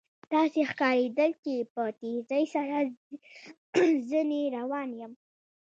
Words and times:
داسې 0.33 0.59
ښکارېدل 0.69 1.31
چې 1.43 1.53
په 1.73 1.83
تېزۍ 1.99 2.45
سره 2.55 2.77
ځنې 4.09 4.41
روان 4.57 4.89
یم. 4.99 5.11